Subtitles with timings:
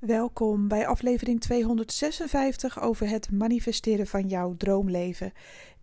[0.00, 5.32] Welkom bij aflevering 256 over het manifesteren van jouw droomleven.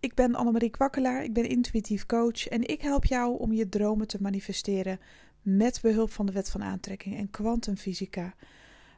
[0.00, 4.06] Ik ben Annemarie Kwakkelaar, ik ben intuïtief coach en ik help jou om je dromen
[4.06, 5.00] te manifesteren
[5.42, 8.34] met behulp van de wet van aantrekking en kwantumfysica.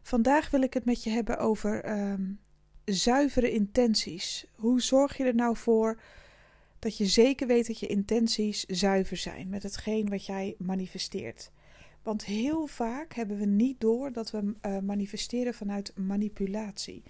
[0.02, 2.22] Vandaag wil ik het met je hebben over ehm,
[2.84, 4.46] zuivere intenties.
[4.54, 6.00] Hoe zorg je er nou voor
[6.78, 11.50] dat je zeker weet dat je intenties zuiver zijn met hetgeen wat jij manifesteert?
[12.02, 17.02] Want heel vaak hebben we niet door dat we uh, manifesteren vanuit manipulatie.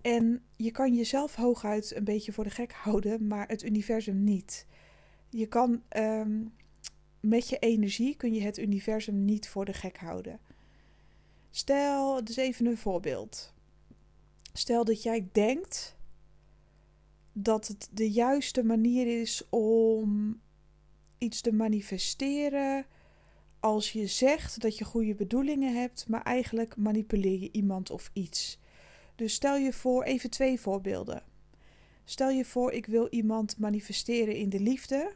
[0.00, 4.66] En je kan jezelf hooguit een beetje voor de gek houden, maar het universum niet.
[5.30, 6.52] Je kan um,
[7.20, 10.40] met je energie kun je het universum niet voor de gek houden.
[11.50, 13.54] Stel, dus even een voorbeeld.
[14.52, 15.96] Stel dat jij denkt
[17.32, 20.40] dat het de juiste manier is om
[21.18, 22.86] iets te manifesteren
[23.60, 28.58] als je zegt dat je goede bedoelingen hebt, maar eigenlijk manipuleer je iemand of iets.
[29.14, 31.22] Dus stel je voor, even twee voorbeelden.
[32.04, 35.12] Stel je voor, ik wil iemand manifesteren in de liefde.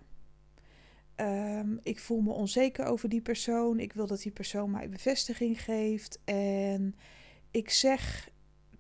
[1.17, 3.81] Um, ik voel me onzeker over die persoon.
[3.81, 6.19] Ik wil dat die persoon mij bevestiging geeft.
[6.25, 6.95] En
[7.51, 8.31] ik zeg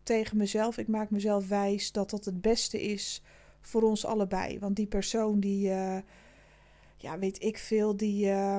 [0.02, 3.22] tegen mezelf, ik maak mezelf wijs dat dat het beste is
[3.60, 4.58] voor ons allebei.
[4.58, 5.98] Want die persoon die, uh,
[6.96, 8.26] ja, weet ik veel, die.
[8.26, 8.56] Uh,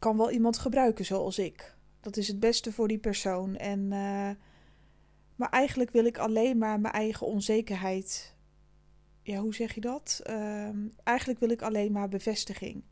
[0.00, 1.76] kan wel iemand gebruiken zoals ik.
[2.00, 3.56] Dat is het beste voor die persoon.
[3.56, 4.30] En, uh,
[5.36, 8.34] maar eigenlijk wil ik alleen maar mijn eigen onzekerheid.
[9.22, 10.20] Ja, hoe zeg je dat?
[10.30, 10.68] Uh,
[11.02, 12.82] eigenlijk wil ik alleen maar bevestiging.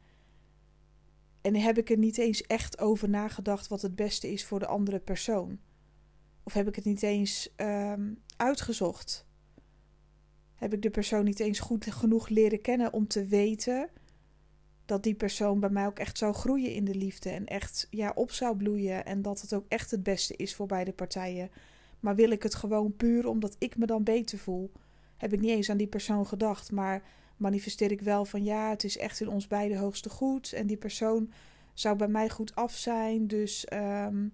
[1.41, 4.67] En heb ik er niet eens echt over nagedacht wat het beste is voor de
[4.67, 5.59] andere persoon?
[6.43, 7.93] Of heb ik het niet eens uh,
[8.37, 9.27] uitgezocht?
[10.55, 13.91] Heb ik de persoon niet eens goed genoeg leren kennen om te weten
[14.89, 18.13] dat die persoon bij mij ook echt zou groeien in de liefde en echt ja,
[18.15, 21.51] op zou bloeien en dat het ook echt het beste is voor beide partijen.
[22.01, 24.73] Maar wil ik het gewoon puur omdat ik me dan beter voel?
[25.17, 27.03] Heb ik niet eens aan die persoon gedacht, maar
[27.37, 30.77] manifesteer ik wel van ja, het is echt in ons beide hoogste goed en die
[30.77, 31.33] persoon
[31.75, 33.27] zou bij mij goed af zijn.
[33.27, 34.33] Dus, um,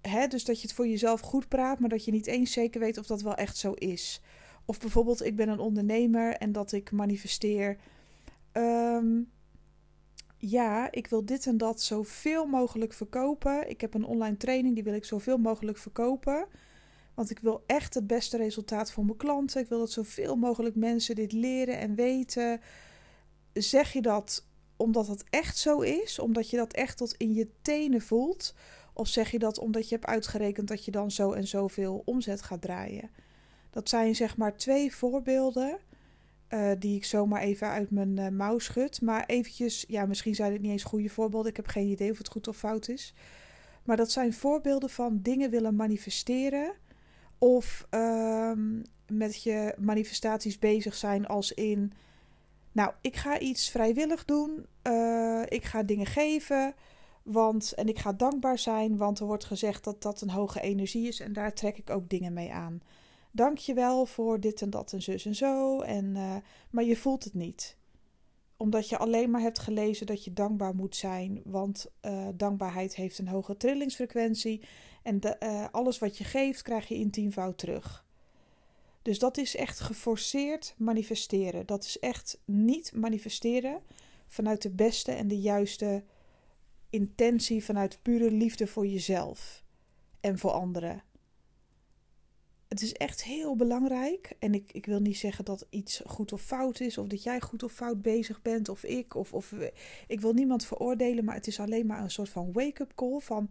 [0.00, 2.80] hè, dus dat je het voor jezelf goed praat, maar dat je niet eens zeker
[2.80, 4.20] weet of dat wel echt zo is.
[4.64, 7.76] Of bijvoorbeeld, ik ben een ondernemer en dat ik manifesteer.
[8.52, 9.34] Um,
[10.38, 13.68] ja, ik wil dit en dat zoveel mogelijk verkopen.
[13.70, 16.46] Ik heb een online training, die wil ik zoveel mogelijk verkopen.
[17.14, 19.60] Want ik wil echt het beste resultaat voor mijn klanten.
[19.60, 22.60] Ik wil dat zoveel mogelijk mensen dit leren en weten.
[23.52, 24.46] Zeg je dat
[24.76, 26.18] omdat het echt zo is?
[26.18, 28.54] Omdat je dat echt tot in je tenen voelt?
[28.92, 32.42] Of zeg je dat omdat je hebt uitgerekend dat je dan zo en zoveel omzet
[32.42, 33.10] gaat draaien?
[33.70, 35.78] Dat zijn zeg maar twee voorbeelden
[36.50, 39.00] uh, die ik zomaar even uit mijn uh, mouw schud.
[39.00, 41.50] Maar eventjes, ja, misschien zijn het niet eens goede voorbeelden.
[41.50, 43.14] Ik heb geen idee of het goed of fout is.
[43.84, 46.72] Maar dat zijn voorbeelden van dingen willen manifesteren.
[47.38, 48.52] Of uh,
[49.06, 51.92] met je manifestaties bezig zijn als in...
[52.72, 54.66] Nou, ik ga iets vrijwillig doen.
[54.82, 56.74] Uh, ik ga dingen geven.
[57.22, 61.08] Want, en ik ga dankbaar zijn, want er wordt gezegd dat dat een hoge energie
[61.08, 61.20] is.
[61.20, 62.82] En daar trek ik ook dingen mee aan
[63.36, 65.80] dank je wel voor dit en dat en zus en zo.
[65.80, 66.36] En, uh,
[66.70, 67.76] maar je voelt het niet.
[68.56, 71.40] Omdat je alleen maar hebt gelezen dat je dankbaar moet zijn.
[71.44, 74.62] Want uh, dankbaarheid heeft een hoge trillingsfrequentie.
[75.02, 78.04] En de, uh, alles wat je geeft, krijg je in tienvoud terug.
[79.02, 81.66] Dus dat is echt geforceerd manifesteren.
[81.66, 83.80] Dat is echt niet manifesteren
[84.26, 86.04] vanuit de beste en de juiste
[86.90, 89.64] intentie, vanuit pure liefde voor jezelf
[90.20, 91.02] en voor anderen
[92.68, 94.32] het is echt heel belangrijk.
[94.38, 97.40] En ik, ik wil niet zeggen dat iets goed of fout is, of dat jij
[97.40, 99.54] goed of fout bezig bent, of ik, of, of
[100.06, 103.50] ik wil niemand veroordelen, maar het is alleen maar een soort van wake-up call van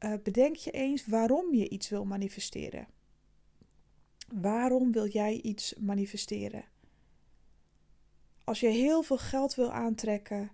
[0.00, 2.86] uh, bedenk je eens waarom je iets wil manifesteren.
[4.34, 6.64] Waarom wil jij iets manifesteren?
[8.44, 10.50] Als je heel veel geld wil aantrekken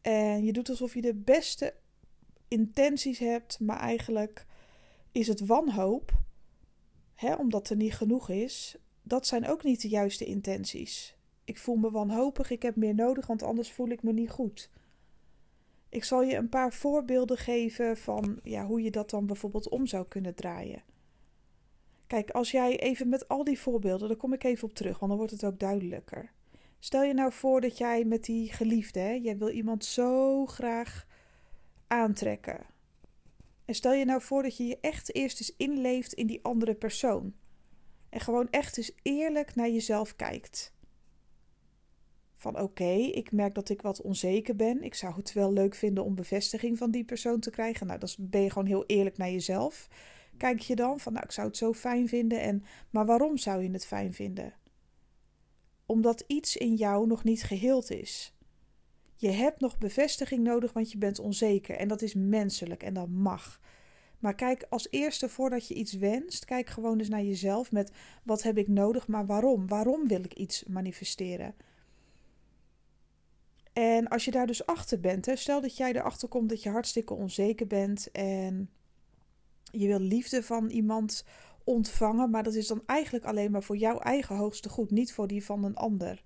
[0.00, 1.74] en je doet alsof je de beste
[2.48, 4.46] intenties hebt, maar eigenlijk
[5.12, 6.12] is het wanhoop,
[7.14, 11.16] hè, omdat er niet genoeg is, dat zijn ook niet de juiste intenties.
[11.44, 14.70] Ik voel me wanhopig, ik heb meer nodig, want anders voel ik me niet goed.
[15.88, 19.86] Ik zal je een paar voorbeelden geven van ja, hoe je dat dan bijvoorbeeld om
[19.86, 20.82] zou kunnen draaien.
[22.06, 25.10] Kijk, als jij even met al die voorbeelden, daar kom ik even op terug, want
[25.10, 26.32] dan wordt het ook duidelijker.
[26.78, 31.06] Stel je nou voor dat jij met die geliefde, hè, jij wil iemand zo graag
[31.86, 32.66] aantrekken.
[33.64, 36.74] En stel je nou voor dat je je echt eerst eens inleeft in die andere
[36.74, 37.34] persoon.
[38.08, 40.72] En gewoon echt eens eerlijk naar jezelf kijkt.
[42.36, 44.82] Van oké, ik merk dat ik wat onzeker ben.
[44.82, 47.86] Ik zou het wel leuk vinden om bevestiging van die persoon te krijgen.
[47.86, 49.88] Nou, dan ben je gewoon heel eerlijk naar jezelf.
[50.36, 52.40] Kijk je dan van, nou, ik zou het zo fijn vinden.
[52.40, 54.54] En, maar waarom zou je het fijn vinden?
[55.86, 58.34] Omdat iets in jou nog niet geheeld is.
[59.22, 61.76] Je hebt nog bevestiging nodig, want je bent onzeker.
[61.76, 63.60] En dat is menselijk en dat mag.
[64.18, 67.92] Maar kijk als eerste voordat je iets wenst, kijk gewoon eens naar jezelf met
[68.24, 69.66] wat heb ik nodig, maar waarom?
[69.66, 71.54] Waarom wil ik iets manifesteren?
[73.72, 76.70] En als je daar dus achter bent, hè, stel dat jij erachter komt dat je
[76.70, 78.70] hartstikke onzeker bent en
[79.70, 81.24] je wil liefde van iemand
[81.64, 85.26] ontvangen, maar dat is dan eigenlijk alleen maar voor jouw eigen hoogste goed, niet voor
[85.26, 86.22] die van een ander.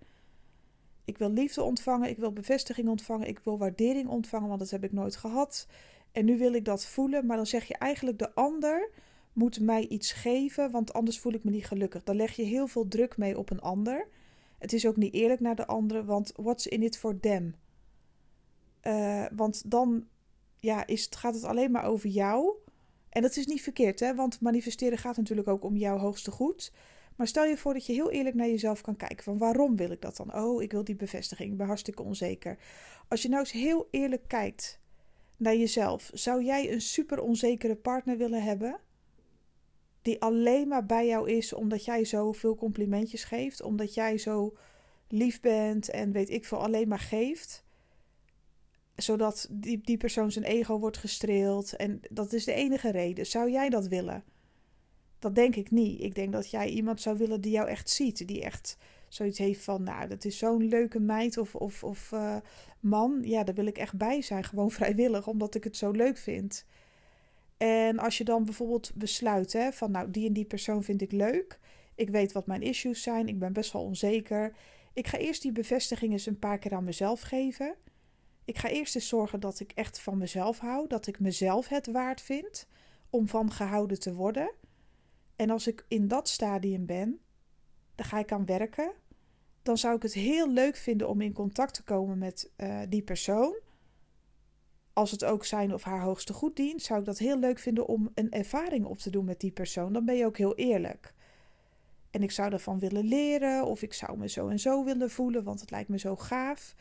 [1.07, 4.85] Ik wil liefde ontvangen, ik wil bevestiging ontvangen, ik wil waardering ontvangen, want dat heb
[4.85, 5.67] ik nooit gehad.
[6.13, 8.91] En nu wil ik dat voelen, maar dan zeg je eigenlijk de ander
[9.33, 12.03] moet mij iets geven, want anders voel ik me niet gelukkig.
[12.03, 14.09] Dan leg je heel veel druk mee op een ander.
[14.59, 17.55] Het is ook niet eerlijk naar de anderen, want what's in it for them?
[18.83, 20.07] Uh, want dan
[20.61, 22.55] ja, is het, gaat het alleen maar over jou.
[23.09, 24.15] En dat is niet verkeerd, hè?
[24.15, 26.73] want manifesteren gaat natuurlijk ook om jouw hoogste goed.
[27.17, 29.25] Maar stel je voor dat je heel eerlijk naar jezelf kan kijken.
[29.25, 30.35] Van waarom wil ik dat dan?
[30.35, 31.51] Oh, ik wil die bevestiging.
[31.51, 32.59] Ik ben hartstikke onzeker.
[33.09, 34.81] Als je nou eens heel eerlijk kijkt
[35.37, 36.11] naar jezelf.
[36.13, 38.81] Zou jij een super onzekere partner willen hebben?
[40.03, 43.63] Die alleen maar bij jou is omdat jij zoveel complimentjes geeft.
[43.63, 44.57] Omdat jij zo
[45.09, 47.65] lief bent en weet ik veel alleen maar geeft.
[48.97, 51.77] Zodat die, die persoon zijn ego wordt gestreeld.
[51.77, 53.27] En dat is de enige reden.
[53.27, 54.25] Zou jij dat willen?
[55.27, 56.01] Dat denk ik niet.
[56.01, 58.29] Ik denk dat jij iemand zou willen die jou echt ziet.
[58.29, 58.77] Die echt
[59.09, 62.37] zoiets heeft van, nou, dat is zo'n leuke meid of, of, of uh,
[62.81, 63.19] man.
[63.23, 64.45] Ja, daar wil ik echt bij zijn.
[64.51, 66.65] Gewoon vrijwillig, omdat ik het zo leuk vind.
[67.57, 71.13] En als je dan bijvoorbeeld besluit hè, van, nou, die en die persoon vind ik
[71.13, 71.59] leuk.
[71.95, 73.29] Ik weet wat mijn issues zijn.
[73.29, 74.53] Ik ben best wel onzeker.
[74.93, 77.75] Ik ga eerst die bevestiging eens een paar keer aan mezelf geven.
[78.45, 80.89] Ik ga eerst eens zorgen dat ik echt van mezelf hou.
[80.89, 82.67] Dat ik mezelf het waard vind
[83.11, 84.51] om van gehouden te worden.
[85.37, 87.21] En als ik in dat stadium ben,
[87.95, 88.93] dan ga ik aan werken.
[89.63, 93.03] Dan zou ik het heel leuk vinden om in contact te komen met uh, die
[93.03, 93.59] persoon.
[94.93, 97.87] Als het ook zijn of haar hoogste goed dient, zou ik dat heel leuk vinden
[97.87, 99.93] om een ervaring op te doen met die persoon.
[99.93, 101.15] Dan ben je ook heel eerlijk.
[102.11, 105.45] En ik zou ervan willen leren, of ik zou me zo en zo willen voelen,
[105.45, 106.75] want het lijkt me zo gaaf.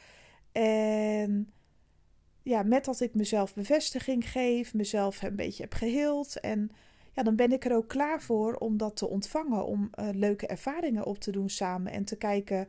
[0.51, 1.53] En
[2.43, 6.71] ja, met dat ik mezelf bevestiging geef, mezelf een beetje heb geheeld en
[7.15, 9.65] ja, dan ben ik er ook klaar voor om dat te ontvangen.
[9.65, 11.91] Om uh, leuke ervaringen op te doen samen.
[11.91, 12.67] En te kijken,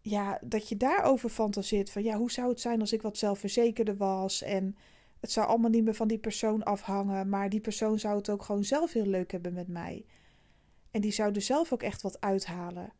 [0.00, 1.90] ja, dat je daarover fantaseert.
[1.90, 4.42] Van ja, hoe zou het zijn als ik wat zelfverzekerder was?
[4.42, 4.76] En
[5.20, 7.28] het zou allemaal niet meer van die persoon afhangen.
[7.28, 10.04] Maar die persoon zou het ook gewoon zelf heel leuk hebben met mij.
[10.90, 12.92] En die zou er zelf ook echt wat uithalen.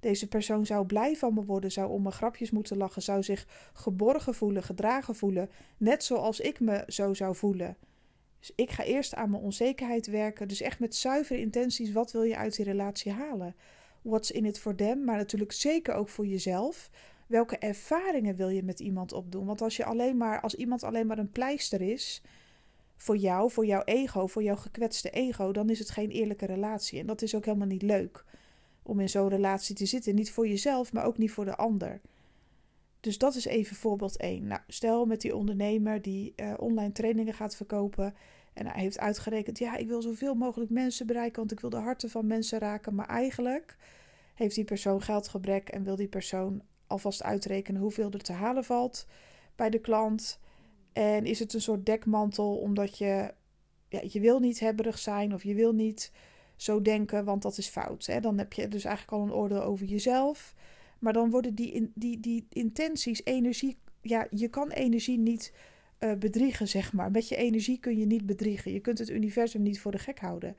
[0.00, 3.70] Deze persoon zou blij van me worden, zou om mijn grapjes moeten lachen, zou zich
[3.72, 7.76] geborgen voelen, gedragen voelen, net zoals ik me zo zou voelen.
[8.40, 10.48] Dus ik ga eerst aan mijn onzekerheid werken.
[10.48, 11.92] Dus echt met zuivere intenties.
[11.92, 13.54] Wat wil je uit die relatie halen?
[14.02, 15.04] What's in it for them?
[15.04, 16.90] Maar natuurlijk zeker ook voor jezelf.
[17.26, 19.46] Welke ervaringen wil je met iemand opdoen?
[19.46, 22.22] Want als, je alleen maar, als iemand alleen maar een pleister is
[22.96, 27.00] voor jou, voor jouw ego, voor jouw gekwetste ego, dan is het geen eerlijke relatie.
[27.00, 28.24] En dat is ook helemaal niet leuk
[28.82, 30.14] om in zo'n relatie te zitten.
[30.14, 32.00] Niet voor jezelf, maar ook niet voor de ander.
[33.00, 34.46] Dus dat is even voorbeeld 1.
[34.46, 38.14] Nou, stel met die ondernemer die uh, online trainingen gaat verkopen.
[38.52, 41.76] En hij heeft uitgerekend: ja, ik wil zoveel mogelijk mensen bereiken, want ik wil de
[41.76, 42.94] harten van mensen raken.
[42.94, 43.76] Maar eigenlijk
[44.34, 49.06] heeft die persoon geldgebrek en wil die persoon alvast uitrekenen hoeveel er te halen valt
[49.56, 50.40] bij de klant.
[50.92, 53.34] En is het een soort dekmantel omdat je,
[53.88, 56.12] ja, je wil niet hebberig zijn of je wil niet
[56.56, 58.06] zo denken, want dat is fout.
[58.06, 58.20] Hè?
[58.20, 60.54] Dan heb je dus eigenlijk al een oordeel over jezelf.
[61.00, 63.76] Maar dan worden die, die, die intenties, energie.
[64.02, 65.52] Ja, je kan energie niet
[66.00, 67.10] uh, bedriegen, zeg maar.
[67.10, 68.72] Met je energie kun je niet bedriegen.
[68.72, 70.56] Je kunt het universum niet voor de gek houden.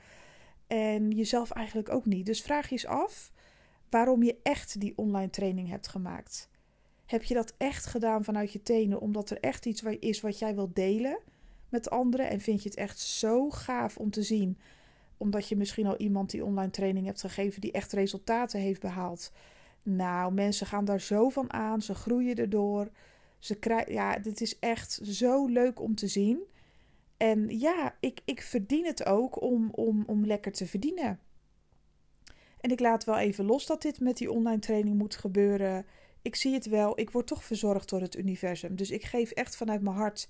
[0.67, 2.25] En jezelf eigenlijk ook niet.
[2.25, 3.31] Dus vraag je eens af
[3.89, 6.49] waarom je echt die online training hebt gemaakt.
[7.05, 10.55] Heb je dat echt gedaan vanuit je tenen omdat er echt iets is wat jij
[10.55, 11.19] wilt delen
[11.69, 12.29] met anderen?
[12.29, 14.57] En vind je het echt zo gaaf om te zien,
[15.17, 19.31] omdat je misschien al iemand die online training hebt gegeven die echt resultaten heeft behaald?
[19.83, 22.89] Nou, mensen gaan daar zo van aan, ze groeien erdoor.
[23.39, 26.39] Ze krijgen, ja, dit is echt zo leuk om te zien.
[27.17, 31.19] En ja, ik, ik verdien het ook om, om, om lekker te verdienen.
[32.59, 35.85] En ik laat wel even los dat dit met die online training moet gebeuren.
[36.21, 38.75] Ik zie het wel, ik word toch verzorgd door het universum.
[38.75, 40.29] Dus ik geef echt vanuit mijn hart.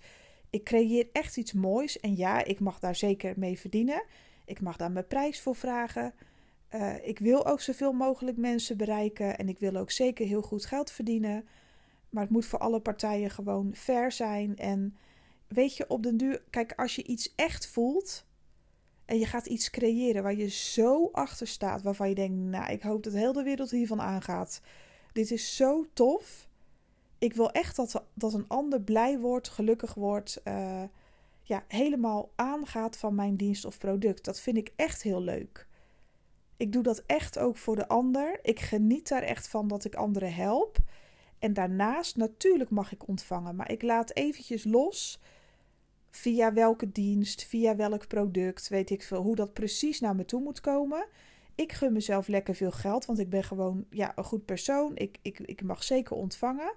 [0.50, 2.00] Ik creëer echt iets moois.
[2.00, 4.04] En ja, ik mag daar zeker mee verdienen.
[4.46, 6.14] Ik mag daar mijn prijs voor vragen.
[6.76, 10.66] Uh, ik wil ook zoveel mogelijk mensen bereiken en ik wil ook zeker heel goed
[10.66, 11.46] geld verdienen.
[12.10, 14.58] Maar het moet voor alle partijen gewoon fair zijn.
[14.58, 14.96] En
[15.48, 18.26] weet je, op den duur, kijk, als je iets echt voelt
[19.06, 22.82] en je gaat iets creëren waar je zo achter staat, waarvan je denkt, nou, ik
[22.82, 24.62] hoop dat heel de wereld hiervan aangaat.
[25.14, 26.48] Dit is zo tof.
[27.18, 30.84] Ik wil echt dat, dat een ander blij wordt, gelukkig wordt, uh,
[31.44, 34.26] ja, helemaal aangaat van mijn dienst of product.
[34.26, 35.68] Dat vind ik echt heel leuk.
[36.62, 38.40] Ik doe dat echt ook voor de ander.
[38.42, 40.78] Ik geniet daar echt van dat ik anderen help.
[41.40, 45.20] En daarnaast, natuurlijk mag ik ontvangen, maar ik laat eventjes los
[46.10, 50.42] via welke dienst, via welk product, weet ik veel, hoe dat precies naar me toe
[50.42, 51.06] moet komen.
[51.56, 54.92] Ik gun mezelf lekker veel geld, want ik ben gewoon ja, een goed persoon.
[54.96, 56.74] Ik, ik, ik mag zeker ontvangen.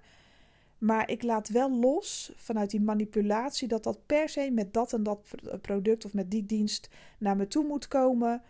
[0.78, 5.02] Maar ik laat wel los vanuit die manipulatie dat dat per se met dat en
[5.02, 5.20] dat
[5.60, 6.88] product of met die dienst
[7.18, 8.42] naar me toe moet komen.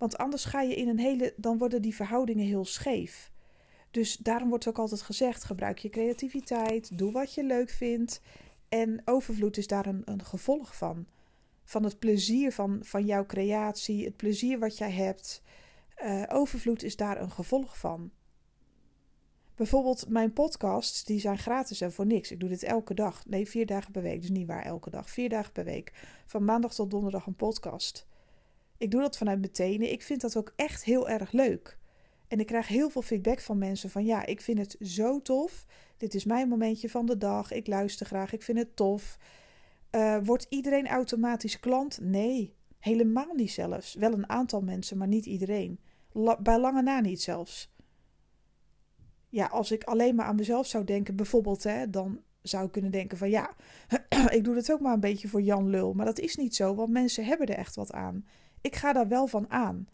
[0.00, 1.34] Want anders ga je in een hele.
[1.36, 3.30] dan worden die verhoudingen heel scheef.
[3.90, 8.20] Dus daarom wordt ook altijd gezegd: gebruik je creativiteit, doe wat je leuk vindt.
[8.68, 11.06] En overvloed is daar een, een gevolg van.
[11.64, 15.42] Van het plezier van, van jouw creatie, het plezier wat jij hebt.
[16.02, 18.10] Uh, overvloed is daar een gevolg van.
[19.54, 22.30] Bijvoorbeeld mijn podcasts, die zijn gratis en voor niks.
[22.30, 23.26] Ik doe dit elke dag.
[23.26, 24.20] Nee, vier dagen per week.
[24.20, 25.10] Dus niet waar elke dag.
[25.10, 25.92] Vier dagen per week.
[26.26, 28.08] Van maandag tot donderdag een podcast.
[28.80, 29.90] Ik doe dat vanuit mijn.
[29.90, 31.78] Ik vind dat ook echt heel erg leuk.
[32.28, 35.66] En ik krijg heel veel feedback van mensen van ja, ik vind het zo tof.
[35.96, 37.52] Dit is mijn momentje van de dag.
[37.52, 38.32] Ik luister graag.
[38.32, 39.18] Ik vind het tof.
[39.90, 41.98] Uh, wordt iedereen automatisch klant?
[42.00, 43.94] Nee, helemaal niet zelfs.
[43.94, 45.80] Wel een aantal mensen, maar niet iedereen.
[46.38, 47.74] bij lange na niet zelfs.
[49.28, 52.90] Ja, als ik alleen maar aan mezelf zou denken, bijvoorbeeld, hè, dan zou ik kunnen
[52.90, 53.54] denken van ja,
[54.36, 55.92] ik doe het ook maar een beetje voor Jan Lul.
[55.92, 58.24] Maar dat is niet zo, want mensen hebben er echt wat aan.
[58.60, 59.88] Ik ga daar wel van aan.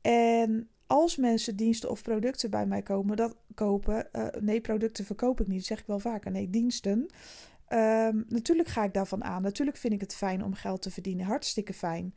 [0.00, 4.08] En als mensen diensten of producten bij mij komen, dat kopen.
[4.12, 6.30] Uh, nee, producten verkoop ik niet, zeg ik wel vaker.
[6.30, 7.06] Nee, diensten.
[7.68, 9.42] Um, natuurlijk ga ik daarvan aan.
[9.42, 11.26] Natuurlijk vind ik het fijn om geld te verdienen.
[11.26, 12.14] Hartstikke fijn.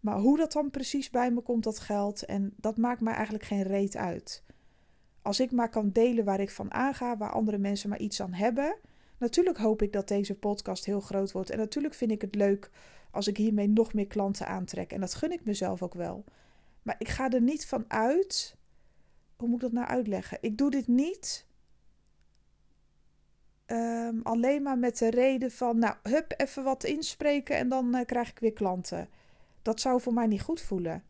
[0.00, 3.44] Maar hoe dat dan precies bij me komt, dat geld, en dat maakt mij eigenlijk
[3.44, 4.42] geen reet uit.
[5.22, 8.32] Als ik maar kan delen waar ik van aanga, waar andere mensen maar iets aan
[8.32, 8.76] hebben.
[9.18, 11.50] Natuurlijk hoop ik dat deze podcast heel groot wordt.
[11.50, 12.70] En natuurlijk vind ik het leuk
[13.18, 14.92] als ik hiermee nog meer klanten aantrek.
[14.92, 16.24] En dat gun ik mezelf ook wel.
[16.82, 18.56] Maar ik ga er niet van uit.
[19.36, 20.38] Hoe moet ik dat nou uitleggen?
[20.40, 21.46] Ik doe dit niet
[23.66, 28.04] um, alleen maar met de reden van, nou, hup, even wat inspreken en dan uh,
[28.04, 29.08] krijg ik weer klanten.
[29.62, 31.04] Dat zou voor mij niet goed voelen.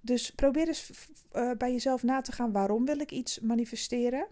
[0.00, 0.90] Dus probeer eens
[1.32, 4.26] uh, bij jezelf na te gaan: waarom wil ik iets manifesteren?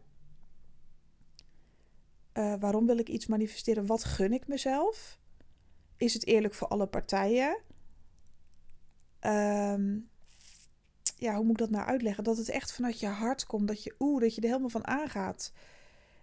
[2.34, 3.86] Uh, waarom wil ik iets manifesteren?
[3.86, 5.20] Wat gun ik mezelf?
[6.02, 7.58] Is het eerlijk voor alle partijen?
[9.20, 10.08] Um,
[11.16, 12.24] ja, hoe moet ik dat nou uitleggen?
[12.24, 13.68] Dat het echt vanuit je hart komt.
[13.68, 15.52] Dat je, oeh, dat je er helemaal van aangaat.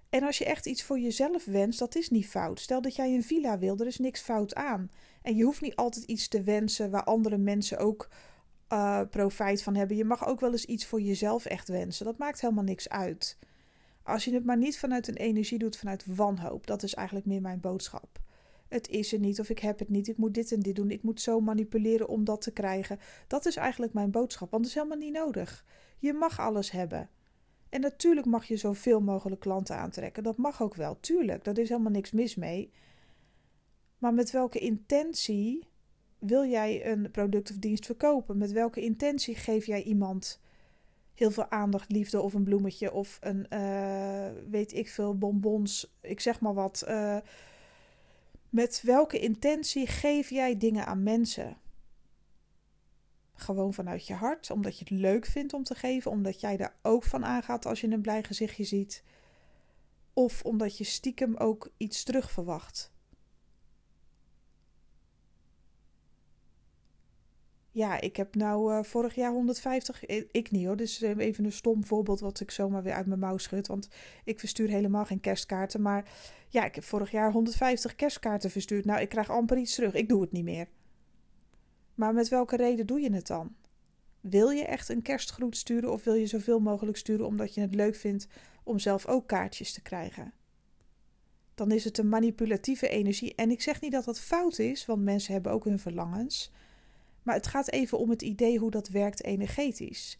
[0.09, 2.59] En als je echt iets voor jezelf wenst, dat is niet fout.
[2.59, 4.91] Stel dat jij een villa wil, er is niks fout aan.
[5.21, 8.09] En je hoeft niet altijd iets te wensen waar andere mensen ook
[8.69, 9.97] uh, profijt van hebben.
[9.97, 12.05] Je mag ook wel eens iets voor jezelf echt wensen.
[12.05, 13.37] Dat maakt helemaal niks uit.
[14.03, 16.67] Als je het maar niet vanuit een energie doet, vanuit wanhoop.
[16.67, 18.19] Dat is eigenlijk meer mijn boodschap.
[18.69, 20.07] Het is er niet of ik heb het niet.
[20.07, 20.91] Ik moet dit en dit doen.
[20.91, 22.99] Ik moet zo manipuleren om dat te krijgen.
[23.27, 25.65] Dat is eigenlijk mijn boodschap, want dat is helemaal niet nodig.
[25.99, 27.09] Je mag alles hebben.
[27.69, 30.23] En natuurlijk mag je zoveel mogelijk klanten aantrekken.
[30.23, 31.43] Dat mag ook wel, tuurlijk.
[31.43, 32.71] Daar is helemaal niks mis mee.
[33.97, 35.67] Maar met welke intentie
[36.19, 38.37] wil jij een product of dienst verkopen?
[38.37, 40.39] Met welke intentie geef jij iemand
[41.13, 46.19] heel veel aandacht, liefde of een bloemetje of een, uh, weet ik veel, bonbons, ik
[46.19, 46.85] zeg maar wat.
[46.87, 47.17] Uh,
[48.49, 51.57] met welke intentie geef jij dingen aan mensen?
[53.33, 56.75] Gewoon vanuit je hart, omdat je het leuk vindt om te geven, omdat jij daar
[56.81, 59.03] ook van aangaat als je een blij gezichtje ziet.
[60.13, 62.91] Of omdat je stiekem ook iets terug verwacht.
[67.71, 70.05] Ja, ik heb nou uh, vorig jaar 150.
[70.31, 70.75] Ik niet hoor.
[70.75, 73.67] Dus even een stom voorbeeld wat ik zomaar weer uit mijn mouw schud.
[73.67, 73.89] Want
[74.23, 75.81] ik verstuur helemaal geen kerstkaarten.
[75.81, 76.11] Maar
[76.47, 78.85] ja, ik heb vorig jaar 150 kerstkaarten verstuurd.
[78.85, 79.93] Nou, ik krijg amper iets terug.
[79.93, 80.67] Ik doe het niet meer.
[81.95, 83.55] Maar met welke reden doe je het dan?
[84.21, 87.75] Wil je echt een kerstgroet sturen of wil je zoveel mogelijk sturen omdat je het
[87.75, 88.27] leuk vindt
[88.63, 90.33] om zelf ook kaartjes te krijgen?
[91.55, 93.35] Dan is het een manipulatieve energie.
[93.35, 96.51] En ik zeg niet dat dat fout is, want mensen hebben ook hun verlangens.
[97.23, 100.19] Maar het gaat even om het idee hoe dat werkt energetisch.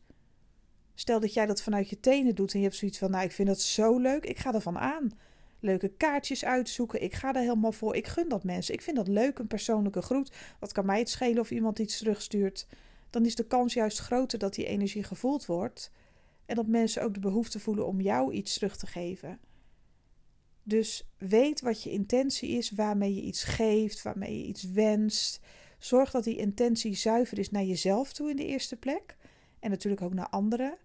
[0.93, 3.31] Stel dat jij dat vanuit je tenen doet en je hebt zoiets van: Nou, ik
[3.31, 5.11] vind dat zo leuk, ik ga ervan aan.
[5.59, 7.95] Leuke kaartjes uitzoeken, ik ga er helemaal voor.
[7.95, 8.73] Ik gun dat mensen.
[8.73, 10.31] Ik vind dat leuk, een persoonlijke groet.
[10.59, 12.67] Wat kan mij het schelen of iemand iets terugstuurt?
[13.09, 15.91] dan is de kans juist groter dat die energie gevoeld wordt
[16.45, 19.39] en dat mensen ook de behoefte voelen om jou iets terug te geven.
[20.63, 25.39] Dus weet wat je intentie is, waarmee je iets geeft, waarmee je iets wenst.
[25.79, 29.17] Zorg dat die intentie zuiver is naar jezelf toe in de eerste plek.
[29.59, 30.77] En natuurlijk ook naar anderen.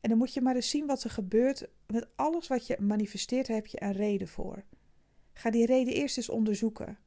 [0.00, 1.68] En dan moet je maar eens zien wat er gebeurt.
[1.86, 4.64] Met alles wat je manifesteert heb je een reden voor.
[5.32, 6.98] Ga die reden eerst eens onderzoeken.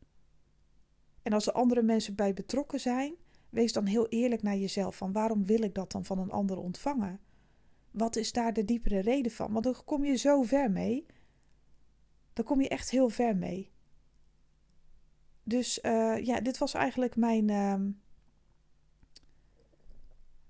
[1.21, 3.15] En als er andere mensen bij betrokken zijn,
[3.49, 4.95] wees dan heel eerlijk naar jezelf.
[4.95, 7.19] Van waarom wil ik dat dan van een ander ontvangen?
[7.91, 9.51] Wat is daar de diepere reden van?
[9.51, 11.05] Want dan kom je zo ver mee.
[12.33, 13.71] Dan kom je echt heel ver mee.
[15.47, 17.75] Dus uh, ja, dit was eigenlijk mijn, uh,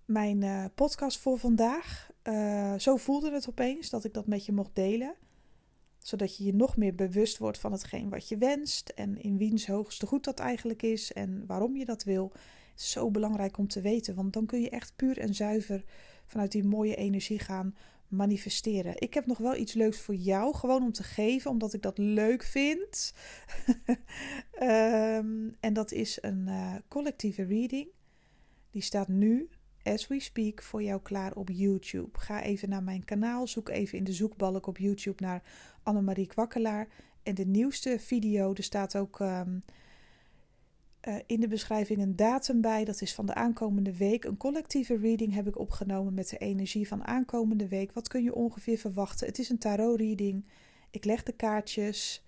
[0.06, 2.12] mijn uh, podcast voor vandaag.
[2.24, 5.16] Uh, zo voelde het opeens dat ik dat met je mocht delen.
[5.98, 8.90] Zodat je je nog meer bewust wordt van hetgeen wat je wenst.
[8.90, 11.14] En in wiens hoogste goed dat eigenlijk is.
[11.14, 12.32] En waarom je dat wil.
[12.76, 14.16] Zo belangrijk om te weten.
[14.16, 15.84] Want dan kun je echt puur en zuiver
[16.26, 17.76] vanuit die mooie energie gaan
[18.08, 19.02] manifesteren.
[19.02, 21.98] Ik heb nog wel iets leuks voor jou, gewoon om te geven, omdat ik dat
[21.98, 23.14] leuk vind.
[24.62, 27.88] um, en dat is een uh, collectieve reading.
[28.72, 29.50] Die staat nu,
[29.84, 32.20] as we speak, voor jou klaar op YouTube.
[32.20, 35.44] Ga even naar mijn kanaal, zoek even in de zoekbalk op YouTube naar
[35.84, 36.88] Annemarie Kwakkelaar.
[37.24, 39.64] En de nieuwste video, er staat ook um,
[41.08, 42.86] uh, in de beschrijving een datum bij.
[42.86, 44.24] Dat is van de aankomende week.
[44.24, 47.92] Een collectieve reading heb ik opgenomen met de energie van aankomende week.
[47.92, 49.28] Wat kun je ongeveer verwachten?
[49.28, 50.46] Het is een tarot reading.
[50.92, 52.26] Ik leg de kaartjes.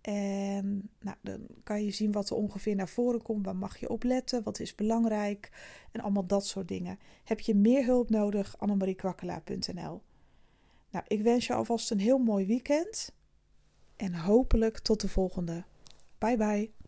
[0.00, 3.44] En nou, dan kan je zien wat er ongeveer naar voren komt.
[3.44, 4.42] Waar mag je op letten?
[4.42, 5.50] Wat is belangrijk?
[5.92, 6.98] En allemaal dat soort dingen.
[7.24, 8.58] Heb je meer hulp nodig?
[8.58, 10.02] annemariekwakkelaar.nl
[10.90, 13.12] Nou, ik wens je alvast een heel mooi weekend.
[13.96, 15.64] En hopelijk tot de volgende.
[16.18, 16.81] Bye bye.